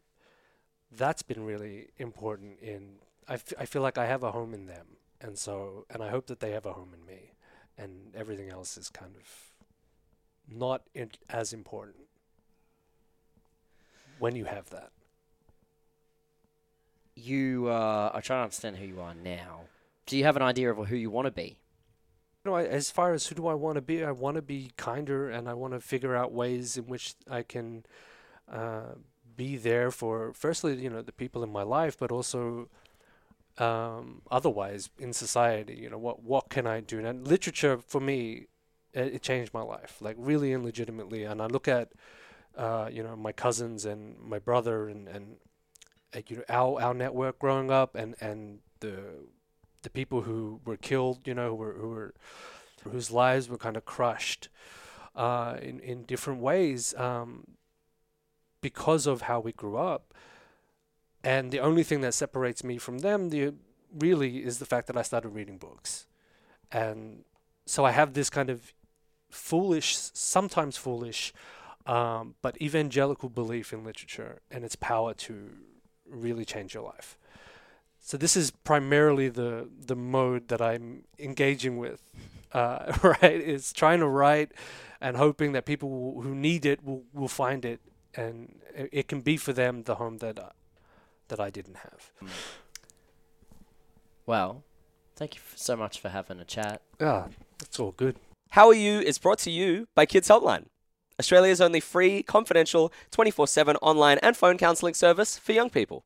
that's 0.91 1.23
been 1.23 1.45
really 1.45 1.89
important. 1.99 2.59
In 2.61 2.97
I, 3.29 3.35
f- 3.35 3.53
I 3.59 3.67
feel 3.67 3.83
like 3.83 3.99
I 3.99 4.07
have 4.07 4.23
a 4.23 4.33
home 4.33 4.55
in 4.55 4.67
them, 4.67 4.87
and 5.21 5.39
so 5.39 5.85
and 5.91 6.03
I 6.03 6.09
hope 6.09 6.27
that 6.29 6.41
they 6.41 6.53
have 6.53 6.65
a 6.65 6.73
home 6.73 6.95
in 6.95 7.05
me, 7.05 7.33
and 7.77 8.15
everything 8.15 8.49
else 8.49 8.79
is 8.79 8.89
kind 8.89 9.15
of 9.15 9.53
not 10.49 10.83
as 11.29 11.53
important 11.53 12.07
when 14.19 14.37
you 14.37 14.45
have 14.45 14.71
that. 14.71 14.91
You 17.17 17.69
uh, 17.69 18.11
are 18.13 18.21
trying 18.21 18.41
to 18.41 18.45
understand 18.45 18.77
who 18.77 18.87
you 18.87 19.01
are 19.01 19.15
now. 19.15 19.63
Do 20.05 20.17
you 20.19 20.25
have 20.25 20.37
an 20.37 20.43
idea 20.43 20.71
of 20.71 20.87
who 20.87 20.97
you 20.97 21.11
want 21.11 21.25
to 21.25 21.33
be? 21.33 21.57
You 22.45 22.51
know, 22.51 22.55
I, 22.55 22.65
as 22.65 22.91
far 22.91 23.15
as 23.15 23.27
who 23.27 23.35
do 23.35 23.47
I 23.49 23.55
want 23.55 23.77
to 23.77 23.81
be, 23.81 24.05
I 24.05 24.13
want 24.13 24.37
to 24.37 24.43
be 24.43 24.71
kinder, 24.77 25.31
and 25.31 25.49
I 25.49 25.55
want 25.55 25.73
to 25.73 25.81
figure 25.81 26.15
out 26.15 26.31
ways 26.31 26.77
in 26.77 26.85
which 26.85 27.15
I 27.29 27.43
can 27.43 27.85
uh, 28.53 28.97
be 29.35 29.57
there 29.57 29.91
for, 29.91 30.33
firstly, 30.35 30.75
you 30.77 30.91
know, 30.91 31.01
the 31.01 31.11
people 31.11 31.43
in 31.43 31.51
my 31.51 31.63
life, 31.63 31.97
but 31.99 32.13
also 32.13 32.69
um, 33.59 34.21
otherwise 34.31 34.91
in 34.99 35.13
society. 35.15 35.75
You 35.75 35.89
know, 35.91 35.99
what 35.99 36.23
what 36.23 36.51
can 36.51 36.67
I 36.67 36.81
do? 36.81 37.05
And 37.05 37.27
literature 37.27 37.79
for 37.79 38.01
me, 38.01 38.47
it, 38.93 39.15
it 39.15 39.23
changed 39.23 39.55
my 39.55 39.63
life, 39.63 39.97
like 40.01 40.17
really 40.19 40.53
and 40.53 40.63
legitimately. 40.63 41.25
And 41.25 41.41
I 41.41 41.47
look 41.47 41.67
at, 41.67 41.93
uh, 42.57 42.89
you 42.93 43.03
know, 43.03 43.17
my 43.17 43.33
cousins 43.33 43.87
and 43.87 44.19
my 44.21 44.39
brother, 44.39 44.89
and 44.89 45.09
and 45.09 45.37
you 46.27 46.37
know, 46.37 46.45
our 46.49 46.81
our 46.81 46.95
network 46.95 47.39
growing 47.39 47.71
up, 47.71 47.95
and 47.95 48.15
and 48.21 48.61
the 48.81 48.97
the 49.83 49.91
people 49.91 50.23
who 50.23 50.61
were 50.65 50.77
killed, 50.77 51.27
you 51.27 51.35
know, 51.35 51.51
who 51.51 51.55
were 51.57 51.73
who 51.75 51.89
were 51.89 52.15
whose 52.85 53.11
lives 53.11 53.49
were 53.49 53.59
kind 53.59 53.77
of 53.77 53.85
crushed 53.85 54.49
uh, 55.15 55.57
in 55.61 55.81
in 55.81 56.05
different 56.05 56.41
ways 56.41 56.95
um, 56.95 57.57
because 58.61 59.07
of 59.07 59.23
how 59.23 59.41
we 59.41 59.53
grew 59.53 59.77
up. 59.77 60.15
And 61.23 61.51
the 61.51 61.61
only 61.61 61.83
thing 61.83 62.03
that 62.03 62.15
separates 62.15 62.63
me 62.63 62.79
from 62.79 62.99
them, 62.99 63.31
the 63.31 63.55
really, 63.93 64.39
is 64.39 64.59
the 64.59 64.67
fact 64.67 64.87
that 64.87 64.97
I 64.97 65.03
started 65.03 65.31
reading 65.31 65.59
books, 65.59 66.07
and 66.71 67.25
so 67.67 67.85
I 67.85 67.91
have 67.91 68.15
this 68.15 68.31
kind 68.31 68.49
of 68.49 68.73
foolish, 69.31 69.97
sometimes 69.97 70.77
foolish, 70.77 71.33
um, 71.85 72.35
but 72.43 72.61
evangelical 72.61 73.29
belief 73.29 73.73
in 73.73 73.85
literature 73.85 74.41
and 74.51 74.65
its 74.65 74.77
power 74.77 75.15
to 75.15 75.51
really 76.09 76.45
change 76.45 76.75
your 76.75 76.85
life. 76.85 77.17
So 78.01 78.17
this 78.17 78.37
is 78.37 78.51
primarily 78.51 79.29
the 79.29 79.69
the 79.87 79.97
mode 79.97 80.49
that 80.49 80.61
I'm 80.63 81.05
engaging 81.19 81.77
with, 81.79 82.01
uh, 82.53 82.93
right? 83.03 83.41
Is 83.41 83.73
trying 83.73 84.01
to 84.01 84.07
write 84.09 84.53
and 85.01 85.17
hoping 85.17 85.53
that 85.53 85.65
people 85.67 85.89
who- 85.89 86.23
who 86.23 86.35
need 86.35 86.65
it 86.65 86.83
will, 86.85 87.03
will 87.13 87.29
find 87.29 87.65
it, 87.65 87.81
and 88.15 88.61
it, 88.75 88.89
it 88.93 89.09
can 89.09 89.21
be 89.21 89.37
for 89.37 89.53
them 89.53 89.83
the 89.83 89.97
home 89.97 90.19
that 90.19 90.39
uh, 90.39 90.51
that 91.29 91.41
I 91.41 91.51
didn't 91.51 91.77
have. 91.79 92.13
Well, 94.25 94.63
thank 95.17 95.35
you 95.35 95.41
so 95.55 95.77
much 95.77 96.01
for 96.01 96.09
having 96.09 96.41
a 96.41 96.45
chat. 96.45 96.83
Ah, 97.01 97.27
that's 97.59 97.79
all 97.79 97.93
good. 97.93 98.17
How 98.51 98.69
Are 98.69 98.75
You 98.75 99.01
is 99.01 99.19
brought 99.19 99.39
to 99.41 99.51
you 99.51 99.87
by 99.95 100.07
Kids 100.07 100.29
Helpline, 100.29 100.67
Australia's 101.19 101.63
only 101.63 101.81
free, 101.81 102.23
confidential, 102.23 102.93
24 103.11 103.47
7 103.47 103.77
online 103.77 104.19
and 104.23 104.37
phone 104.37 104.59
counselling 104.59 104.93
service 104.93 105.39
for 105.39 105.53
young 105.53 105.71
people. 105.71 106.05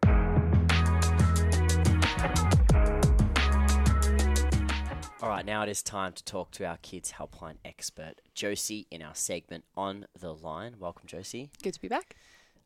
All 5.23 5.29
right, 5.29 5.45
now 5.45 5.63
it 5.63 5.69
is 5.69 5.83
time 5.83 6.13
to 6.13 6.25
talk 6.25 6.53
to 6.53 6.65
our 6.65 6.79
kids 6.79 7.13
helpline 7.19 7.57
expert, 7.65 8.21
Josie, 8.35 8.87
in 8.91 9.03
our 9.03 9.15
segment 9.15 9.65
on 9.77 10.07
the 10.19 10.33
line. 10.33 10.77
Welcome, 10.79 11.07
Josie. 11.07 11.51
Good 11.63 11.75
to 11.75 11.81
be 11.81 11.89
back. 11.89 12.15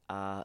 Uh, 0.09 0.45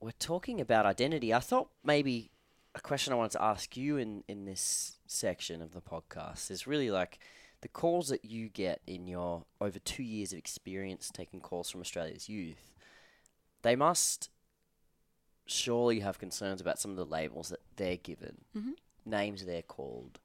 we're 0.00 0.12
talking 0.12 0.60
about 0.60 0.84
identity. 0.84 1.32
I 1.32 1.40
thought 1.40 1.70
maybe 1.82 2.30
a 2.74 2.80
question 2.80 3.12
I 3.12 3.16
wanted 3.16 3.32
to 3.32 3.42
ask 3.42 3.76
you 3.76 3.96
in, 3.96 4.22
in 4.28 4.44
this 4.44 4.98
section 5.06 5.62
of 5.62 5.72
the 5.72 5.80
podcast 5.80 6.50
is 6.50 6.66
really 6.66 6.90
like 6.90 7.18
the 7.62 7.68
calls 7.68 8.08
that 8.08 8.24
you 8.24 8.48
get 8.48 8.80
in 8.86 9.06
your 9.06 9.44
over 9.60 9.78
two 9.78 10.02
years 10.02 10.32
of 10.32 10.38
experience 10.38 11.10
taking 11.12 11.40
calls 11.40 11.70
from 11.70 11.80
Australia's 11.80 12.28
youth. 12.28 12.72
They 13.62 13.76
must 13.76 14.28
surely 15.46 16.00
have 16.00 16.18
concerns 16.18 16.60
about 16.60 16.78
some 16.78 16.90
of 16.90 16.96
the 16.96 17.04
labels 17.06 17.48
that 17.48 17.60
they're 17.76 17.96
given, 17.96 18.44
Mhm. 18.54 18.74
names 19.04 19.44
they're 19.44 19.62
called. 19.62 20.20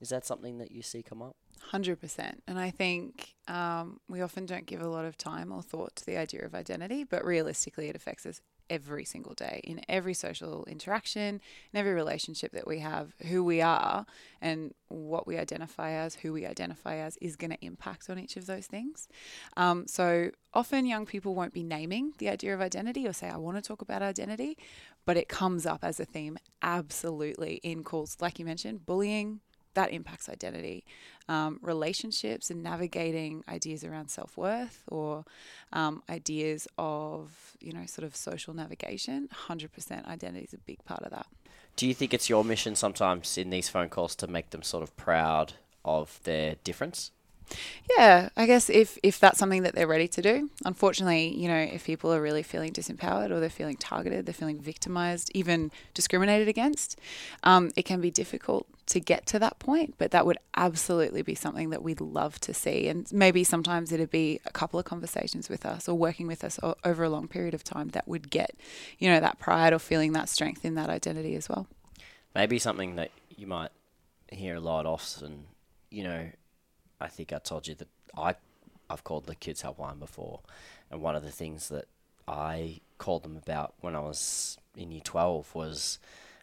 Is 0.00 0.08
that 0.10 0.26
something 0.26 0.58
that 0.58 0.70
you 0.72 0.82
see 0.82 1.02
come 1.02 1.22
up? 1.22 1.36
100%. 1.70 2.42
And 2.46 2.58
I 2.58 2.70
think 2.70 3.34
um, 3.48 4.00
we 4.08 4.20
often 4.20 4.44
don't 4.44 4.66
give 4.66 4.80
a 4.82 4.88
lot 4.88 5.04
of 5.04 5.16
time 5.16 5.52
or 5.52 5.62
thought 5.62 5.96
to 5.96 6.04
the 6.06 6.16
idea 6.16 6.44
of 6.44 6.54
identity, 6.54 7.04
but 7.04 7.24
realistically, 7.24 7.88
it 7.88 7.96
affects 7.96 8.26
us 8.26 8.40
every 8.70 9.04
single 9.04 9.34
day 9.34 9.60
in 9.64 9.80
every 9.88 10.14
social 10.14 10.64
interaction, 10.66 11.40
in 11.72 11.78
every 11.78 11.92
relationship 11.92 12.52
that 12.52 12.66
we 12.66 12.80
have. 12.80 13.14
Who 13.28 13.44
we 13.44 13.60
are 13.60 14.06
and 14.40 14.74
what 14.88 15.26
we 15.26 15.38
identify 15.38 15.92
as, 15.92 16.16
who 16.16 16.32
we 16.32 16.46
identify 16.46 16.96
as, 16.96 17.16
is 17.18 17.36
going 17.36 17.50
to 17.50 17.64
impact 17.64 18.08
on 18.10 18.18
each 18.18 18.36
of 18.36 18.46
those 18.46 18.66
things. 18.66 19.08
Um, 19.56 19.86
so 19.86 20.30
often, 20.54 20.86
young 20.86 21.06
people 21.06 21.34
won't 21.34 21.52
be 21.52 21.62
naming 21.62 22.12
the 22.18 22.28
idea 22.28 22.54
of 22.54 22.60
identity 22.60 23.06
or 23.06 23.12
say, 23.12 23.28
I 23.28 23.36
want 23.36 23.56
to 23.56 23.62
talk 23.62 23.82
about 23.82 24.02
identity, 24.02 24.56
but 25.04 25.16
it 25.16 25.28
comes 25.28 25.66
up 25.66 25.80
as 25.82 26.00
a 26.00 26.04
theme 26.04 26.38
absolutely 26.62 27.60
in 27.62 27.84
calls, 27.84 28.16
like 28.20 28.38
you 28.38 28.44
mentioned, 28.44 28.86
bullying 28.86 29.40
that 29.76 29.92
impacts 29.92 30.28
identity. 30.28 30.84
Um, 31.28 31.58
relationships 31.60 32.50
and 32.50 32.62
navigating 32.62 33.44
ideas 33.48 33.82
around 33.84 34.08
self 34.10 34.36
worth 34.36 34.82
or 34.88 35.24
um, 35.72 36.02
ideas 36.08 36.68
of, 36.78 37.56
you 37.60 37.72
know, 37.72 37.86
sort 37.86 38.04
of 38.04 38.14
social 38.14 38.54
navigation, 38.54 39.28
100% 39.48 40.06
identity 40.06 40.44
is 40.44 40.54
a 40.54 40.58
big 40.58 40.84
part 40.84 41.02
of 41.02 41.10
that. 41.10 41.26
Do 41.76 41.86
you 41.86 41.94
think 41.94 42.14
it's 42.14 42.28
your 42.28 42.44
mission 42.44 42.74
sometimes 42.74 43.36
in 43.36 43.50
these 43.50 43.68
phone 43.68 43.88
calls 43.88 44.14
to 44.16 44.26
make 44.26 44.50
them 44.50 44.62
sort 44.62 44.82
of 44.82 44.96
proud 44.96 45.54
of 45.84 46.20
their 46.24 46.56
difference? 46.64 47.10
Yeah, 47.96 48.30
I 48.36 48.46
guess 48.46 48.68
if 48.68 48.98
if 49.02 49.20
that's 49.20 49.38
something 49.38 49.62
that 49.62 49.74
they're 49.74 49.86
ready 49.86 50.08
to 50.08 50.22
do. 50.22 50.50
Unfortunately, 50.64 51.34
you 51.36 51.48
know, 51.48 51.56
if 51.56 51.84
people 51.84 52.12
are 52.12 52.20
really 52.20 52.42
feeling 52.42 52.72
disempowered 52.72 53.30
or 53.30 53.40
they're 53.40 53.48
feeling 53.48 53.76
targeted, 53.76 54.26
they're 54.26 54.34
feeling 54.34 54.60
victimized, 54.60 55.30
even 55.34 55.70
discriminated 55.94 56.48
against, 56.48 56.98
um, 57.44 57.70
it 57.76 57.84
can 57.84 58.00
be 58.00 58.10
difficult 58.10 58.66
to 58.86 59.00
get 59.00 59.26
to 59.26 59.38
that 59.38 59.58
point. 59.58 59.94
But 59.98 60.10
that 60.10 60.26
would 60.26 60.38
absolutely 60.56 61.22
be 61.22 61.34
something 61.34 61.70
that 61.70 61.82
we'd 61.82 62.00
love 62.00 62.40
to 62.40 62.52
see, 62.52 62.88
and 62.88 63.10
maybe 63.12 63.44
sometimes 63.44 63.92
it'd 63.92 64.10
be 64.10 64.40
a 64.44 64.52
couple 64.52 64.80
of 64.80 64.84
conversations 64.84 65.48
with 65.48 65.64
us 65.64 65.88
or 65.88 65.94
working 65.96 66.26
with 66.26 66.42
us 66.42 66.58
over 66.84 67.04
a 67.04 67.08
long 67.08 67.28
period 67.28 67.54
of 67.54 67.62
time 67.62 67.88
that 67.90 68.08
would 68.08 68.30
get, 68.30 68.56
you 68.98 69.08
know, 69.08 69.20
that 69.20 69.38
pride 69.38 69.72
or 69.72 69.78
feeling 69.78 70.12
that 70.12 70.28
strength 70.28 70.64
in 70.64 70.74
that 70.74 70.90
identity 70.90 71.36
as 71.36 71.48
well. 71.48 71.66
Maybe 72.34 72.58
something 72.58 72.96
that 72.96 73.12
you 73.36 73.46
might 73.46 73.70
hear 74.30 74.56
a 74.56 74.60
lot 74.60 74.86
often, 74.86 75.44
you 75.90 76.02
know, 76.02 76.28
I 77.00 77.08
think 77.08 77.32
I 77.32 77.38
told 77.38 77.66
you 77.68 77.74
that 77.76 77.88
I, 78.16 78.34
I've 78.88 79.04
called 79.04 79.26
the 79.26 79.34
kids 79.34 79.62
helpline 79.62 79.98
before, 79.98 80.40
and 80.90 81.00
one 81.00 81.16
of 81.16 81.22
the 81.22 81.30
things 81.30 81.68
that 81.68 81.86
I 82.26 82.80
called 82.98 83.22
them 83.22 83.36
about 83.36 83.74
when 83.80 83.94
I 83.94 84.00
was 84.00 84.56
in 84.76 84.90
year 84.90 85.02
twelve 85.04 85.54
was 85.54 85.98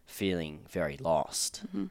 feeling 0.06 0.60
very 0.70 0.98
lost. 0.98 1.64
Mhm. 1.76 1.90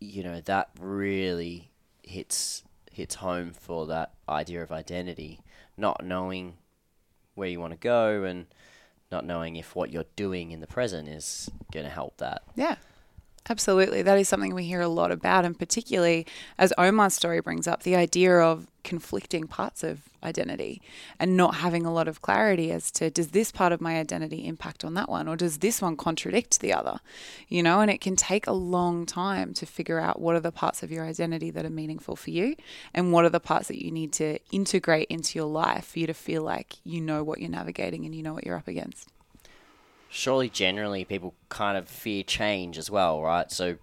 You 0.00 0.22
know 0.22 0.40
that 0.40 0.70
really 0.78 1.70
hits 2.02 2.62
hits 2.92 3.16
home 3.16 3.52
for 3.52 3.86
that 3.86 4.12
idea 4.28 4.62
of 4.62 4.70
identity, 4.70 5.40
not 5.76 6.04
knowing 6.04 6.56
where 7.34 7.48
you 7.48 7.58
want 7.58 7.72
to 7.72 7.78
go 7.78 8.22
and 8.22 8.46
not 9.10 9.24
knowing 9.24 9.56
if 9.56 9.74
what 9.74 9.90
you're 9.90 10.04
doing 10.14 10.52
in 10.52 10.60
the 10.60 10.66
present 10.66 11.08
is 11.08 11.50
going 11.72 11.84
to 11.84 11.90
help 11.90 12.16
that. 12.18 12.42
Yeah, 12.54 12.76
absolutely. 13.48 14.02
That 14.02 14.18
is 14.18 14.28
something 14.28 14.54
we 14.54 14.64
hear 14.64 14.80
a 14.80 14.88
lot 14.88 15.10
about, 15.10 15.44
and 15.44 15.58
particularly 15.58 16.26
as 16.58 16.72
Omar's 16.78 17.14
story 17.14 17.40
brings 17.40 17.66
up, 17.66 17.82
the 17.82 17.96
idea 17.96 18.38
of 18.38 18.66
conflicting 18.84 19.46
parts 19.46 19.82
of 19.82 20.02
identity 20.22 20.80
and 21.18 21.36
not 21.36 21.56
having 21.56 21.84
a 21.84 21.92
lot 21.92 22.06
of 22.06 22.20
clarity 22.22 22.70
as 22.70 22.90
to 22.90 23.10
does 23.10 23.28
this 23.28 23.50
part 23.50 23.72
of 23.72 23.80
my 23.80 23.98
identity 23.98 24.46
impact 24.46 24.84
on 24.84 24.94
that 24.94 25.08
one, 25.08 25.26
or 25.26 25.36
does 25.36 25.58
this 25.58 25.82
one 25.82 25.96
contradict 25.96 26.60
the 26.60 26.72
other? 26.72 26.98
You 27.48 27.62
know, 27.62 27.80
and 27.80 27.90
it 27.90 28.00
can 28.00 28.16
take 28.16 28.46
a 28.46 28.52
long 28.52 29.06
time 29.06 29.54
to 29.54 29.66
figure 29.66 29.98
out 29.98 30.20
what 30.20 30.36
are 30.36 30.40
the 30.40 30.52
parts 30.52 30.82
of 30.82 30.90
your 30.90 31.04
identity 31.04 31.50
that 31.50 31.64
are 31.64 31.70
meaningful 31.70 32.16
for 32.16 32.30
you 32.30 32.56
and 32.92 33.12
what 33.12 33.24
are 33.24 33.30
the 33.30 33.40
parts 33.40 33.68
that 33.68 33.82
you 33.82 33.90
need 33.90 34.12
to 34.14 34.38
integrate 34.52 35.08
into 35.08 35.38
your 35.38 35.48
life 35.48 35.86
for 35.86 35.98
you 35.98 36.06
to 36.06 36.14
feel 36.14 36.42
like 36.42 36.76
you 36.84 37.00
know 37.00 37.24
what 37.24 37.40
you're 37.40 37.50
navigating 37.50 38.04
and 38.04 38.14
you 38.14 38.22
know 38.22 38.34
what 38.34 38.44
you're 38.44 38.56
up 38.56 38.68
against. 38.68 39.13
Surely 40.14 40.48
generally 40.48 41.04
people 41.04 41.34
kind 41.48 41.76
of 41.76 41.88
fear 41.88 42.22
change 42.22 42.78
as 42.78 42.88
well, 42.90 43.20
right? 43.20 43.50
So 43.50 43.76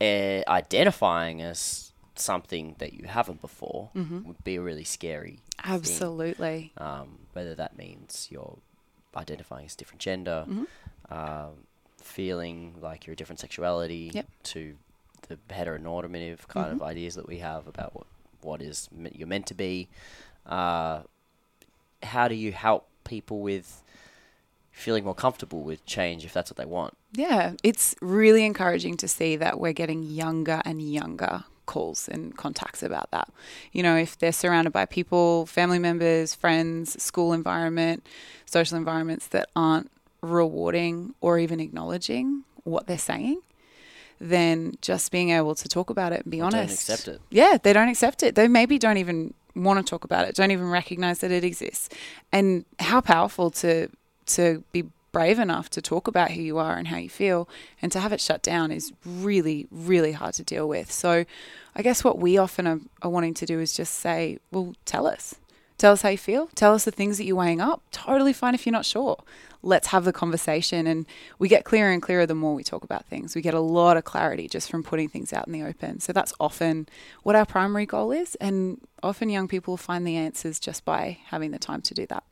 uh, 0.00 0.42
identifying 0.48 1.42
as 1.42 1.92
something 2.14 2.74
that 2.78 2.92
you 2.94 3.06
haven't 3.06 3.40
before 3.40 3.90
Mhm. 3.94 4.24
would 4.24 4.42
be 4.44 4.56
a 4.56 4.60
really 4.62 4.84
scary. 4.84 5.40
thing. 5.60 5.72
Absolutely. 5.74 6.72
Um, 6.78 7.18
whether 7.32 7.54
that 7.56 7.76
means 7.76 8.28
you're 8.30 8.58
identifying 9.16 9.66
as 9.66 9.74
different 9.74 10.00
gender, 10.00 10.46
Mhm. 10.48 10.66
um, 11.10 11.66
feeling 11.96 12.76
like 12.80 13.06
you're 13.06 13.12
a 13.14 13.16
different 13.16 13.40
sexuality 13.40 14.10
Yep. 14.14 14.26
to 14.44 14.76
the 15.28 15.36
heteronormative 15.50 16.46
kind 16.48 16.70
of 16.72 16.80
ideas 16.82 17.14
that 17.16 17.26
we 17.26 17.38
have 17.38 17.66
about 17.66 17.94
what 17.94 18.06
what 18.40 18.62
is 18.62 18.88
me- 18.92 19.10
you're 19.16 19.26
meant 19.26 19.48
to 19.48 19.54
be. 19.54 19.88
Uh, 20.46 21.02
how 22.04 22.28
do 22.28 22.36
you 22.36 22.52
help 22.52 22.86
people 23.02 23.40
with 23.40 23.82
feeling 24.78 25.04
more 25.04 25.14
comfortable 25.14 25.62
with 25.62 25.84
change 25.86 26.24
if 26.24 26.32
that's 26.32 26.50
what 26.50 26.56
they 26.56 26.64
want? 26.64 26.96
Yeah, 27.12 27.54
it's 27.62 27.94
really 28.00 28.44
encouraging 28.44 28.96
to 28.98 29.08
see 29.08 29.36
that 29.36 29.58
we're 29.58 29.72
getting 29.72 30.02
younger 30.02 30.62
and 30.64 30.80
younger 30.80 31.44
calls 31.66 32.08
and 32.08 32.36
contacts 32.36 32.82
about 32.82 33.10
that. 33.10 33.28
You 33.72 33.82
know, 33.82 33.96
if 33.96 34.18
they're 34.18 34.32
surrounded 34.32 34.72
by 34.72 34.86
people, 34.86 35.46
family 35.46 35.78
members, 35.78 36.34
friends, 36.34 37.00
school 37.02 37.32
environment, 37.32 38.06
social 38.46 38.78
environments 38.78 39.26
that 39.28 39.48
aren't 39.54 39.90
rewarding 40.22 41.14
or 41.20 41.38
even 41.38 41.60
acknowledging 41.60 42.44
what 42.64 42.86
they're 42.86 42.98
saying, 42.98 43.40
then 44.20 44.74
just 44.80 45.12
being 45.12 45.30
able 45.30 45.54
to 45.54 45.68
talk 45.68 45.90
about 45.90 46.12
it 46.12 46.22
and 46.22 46.30
be 46.30 46.38
don't 46.38 46.54
honest. 46.54 46.88
accept 46.88 47.08
it. 47.08 47.20
Yeah, 47.30 47.58
they 47.62 47.72
don't 47.72 47.88
accept 47.88 48.22
it. 48.22 48.34
They 48.34 48.48
maybe 48.48 48.78
don't 48.78 48.96
even 48.96 49.34
want 49.54 49.84
to 49.84 49.88
talk 49.88 50.04
about 50.04 50.26
it, 50.26 50.34
don't 50.34 50.50
even 50.50 50.70
recognize 50.70 51.18
that 51.18 51.30
it 51.30 51.44
exists. 51.44 51.88
And 52.32 52.64
how 52.78 53.00
powerful 53.00 53.50
to 53.50 53.88
to 54.28 54.64
be 54.72 54.84
brave 55.10 55.38
enough 55.38 55.70
to 55.70 55.80
talk 55.80 56.06
about 56.06 56.32
who 56.32 56.42
you 56.42 56.58
are 56.58 56.76
and 56.76 56.88
how 56.88 56.96
you 56.98 57.08
feel 57.08 57.48
and 57.80 57.90
to 57.90 57.98
have 57.98 58.12
it 58.12 58.20
shut 58.20 58.42
down 58.42 58.70
is 58.70 58.92
really 59.04 59.66
really 59.70 60.12
hard 60.12 60.34
to 60.34 60.42
deal 60.42 60.68
with. 60.68 60.92
So 60.92 61.24
I 61.74 61.82
guess 61.82 62.04
what 62.04 62.18
we 62.18 62.36
often 62.36 62.66
are, 62.66 62.80
are 63.02 63.10
wanting 63.10 63.34
to 63.34 63.46
do 63.46 63.60
is 63.60 63.72
just 63.72 63.94
say, 63.94 64.38
well, 64.50 64.74
tell 64.84 65.06
us. 65.06 65.36
Tell 65.78 65.92
us 65.92 66.02
how 66.02 66.08
you 66.08 66.18
feel. 66.18 66.48
Tell 66.56 66.74
us 66.74 66.84
the 66.84 66.90
things 66.90 67.18
that 67.18 67.24
you're 67.24 67.36
weighing 67.36 67.60
up. 67.60 67.82
Totally 67.92 68.32
fine 68.32 68.54
if 68.54 68.66
you're 68.66 68.72
not 68.72 68.84
sure. 68.84 69.22
Let's 69.62 69.88
have 69.88 70.04
the 70.04 70.12
conversation. 70.12 70.88
And 70.88 71.06
we 71.38 71.48
get 71.48 71.64
clearer 71.64 71.92
and 71.92 72.02
clearer 72.02 72.26
the 72.26 72.34
more 72.34 72.52
we 72.52 72.64
talk 72.64 72.82
about 72.82 73.06
things. 73.06 73.36
We 73.36 73.42
get 73.42 73.54
a 73.54 73.60
lot 73.60 73.96
of 73.96 74.02
clarity 74.02 74.48
just 74.48 74.68
from 74.68 74.82
putting 74.82 75.08
things 75.08 75.32
out 75.32 75.46
in 75.46 75.52
the 75.52 75.62
open. 75.62 76.00
So 76.00 76.12
that's 76.12 76.34
often 76.40 76.88
what 77.22 77.36
our 77.36 77.46
primary 77.46 77.86
goal 77.86 78.10
is. 78.10 78.34
And 78.36 78.80
often 79.04 79.28
young 79.30 79.46
people 79.46 79.76
find 79.76 80.04
the 80.04 80.16
answers 80.16 80.58
just 80.58 80.84
by 80.84 81.18
having 81.26 81.52
the 81.52 81.60
time 81.60 81.82
to 81.82 81.94
do 81.94 82.06
that. 82.06 82.24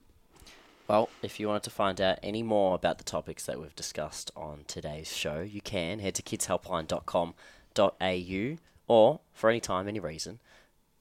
Well, 0.88 1.10
if 1.20 1.38
you 1.40 1.48
wanted 1.48 1.64
to 1.64 1.70
find 1.70 2.00
out 2.00 2.20
any 2.22 2.44
more 2.44 2.76
about 2.76 2.98
the 2.98 3.04
topics 3.04 3.44
that 3.46 3.60
we've 3.60 3.74
discussed 3.74 4.30
on 4.36 4.60
today's 4.68 5.12
show, 5.12 5.40
you 5.40 5.60
can 5.60 5.98
head 5.98 6.14
to 6.14 6.22
kidshelpline.com.au 6.22 8.56
or, 8.86 9.18
for 9.32 9.50
any 9.50 9.58
time, 9.58 9.88
any 9.88 9.98
reason, 9.98 10.38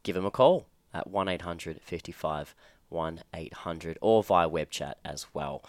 give 0.01 0.15
them 0.15 0.25
a 0.25 0.31
call 0.31 0.65
at 0.91 1.05
1 1.07 1.27
800 1.27 1.81
55 1.81 2.55
1 2.89 3.19
800 3.33 3.97
or 4.01 4.23
via 4.23 4.49
web 4.49 4.71
chat 4.71 4.97
as 5.05 5.27
well. 5.35 5.63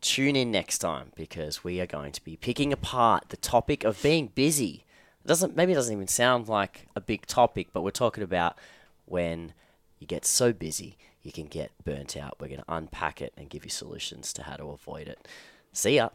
Tune 0.00 0.34
in 0.34 0.50
next 0.50 0.78
time 0.78 1.12
because 1.14 1.62
we 1.62 1.78
are 1.78 1.86
going 1.86 2.12
to 2.12 2.24
be 2.24 2.36
picking 2.36 2.72
apart 2.72 3.28
the 3.28 3.36
topic 3.36 3.84
of 3.84 4.02
being 4.02 4.28
busy. 4.28 4.86
It 5.22 5.28
doesn't 5.28 5.56
maybe 5.56 5.72
it 5.72 5.74
doesn't 5.74 5.92
even 5.92 6.08
sound 6.08 6.48
like 6.48 6.86
a 6.96 7.02
big 7.02 7.26
topic, 7.26 7.68
but 7.74 7.82
we're 7.82 7.90
talking 7.90 8.24
about 8.24 8.56
when 9.04 9.52
you 9.98 10.06
get 10.06 10.24
so 10.24 10.54
busy 10.54 10.96
you 11.28 11.32
can 11.32 11.46
get 11.46 11.70
burnt 11.84 12.16
out. 12.16 12.38
We're 12.40 12.48
going 12.48 12.60
to 12.60 12.74
unpack 12.74 13.20
it 13.20 13.34
and 13.36 13.50
give 13.50 13.62
you 13.62 13.70
solutions 13.70 14.32
to 14.32 14.44
how 14.44 14.56
to 14.56 14.70
avoid 14.70 15.08
it. 15.08 15.28
See 15.74 15.96
ya. 15.96 16.08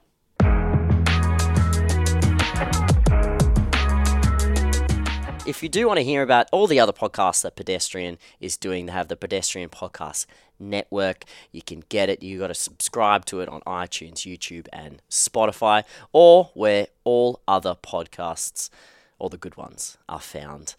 If 5.45 5.61
you 5.61 5.69
do 5.69 5.87
want 5.87 5.97
to 5.97 6.03
hear 6.03 6.23
about 6.23 6.47
all 6.51 6.65
the 6.65 6.79
other 6.79 6.93
podcasts 6.93 7.43
that 7.43 7.55
Pedestrian 7.55 8.17
is 8.39 8.57
doing, 8.57 8.87
they 8.87 8.91
have 8.93 9.07
the 9.07 9.15
Pedestrian 9.15 9.69
Podcast 9.69 10.25
Network. 10.59 11.25
You 11.51 11.61
can 11.61 11.83
get 11.89 12.09
it. 12.09 12.23
You 12.23 12.39
got 12.39 12.47
to 12.47 12.55
subscribe 12.55 13.25
to 13.25 13.41
it 13.41 13.49
on 13.49 13.61
iTunes, 13.67 14.25
YouTube, 14.25 14.67
and 14.73 14.99
Spotify, 15.11 15.83
or 16.11 16.49
where 16.55 16.87
all 17.03 17.41
other 17.47 17.75
podcasts, 17.75 18.71
all 19.19 19.29
the 19.29 19.37
good 19.37 19.57
ones, 19.57 19.95
are 20.09 20.19
found. 20.19 20.73